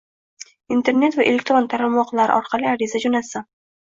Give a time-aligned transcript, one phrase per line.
[0.75, 3.47] Internet va elektron tarmoqlar orqali ariza jo‘natsam